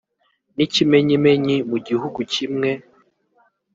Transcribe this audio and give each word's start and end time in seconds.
n’ikimenyimenyi 0.55 1.55
mu 1.69 1.77
gihugu 1.87 2.19
kimwe 2.33 2.69